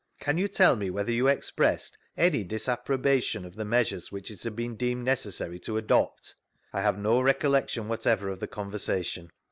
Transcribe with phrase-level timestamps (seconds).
[0.19, 4.55] 'Can you tell me whether you expressed any disapprobation of the measures which it had
[4.55, 6.33] been deemed necessary to adopt?—
[6.73, 9.29] I have no recollection whatever of the conversation.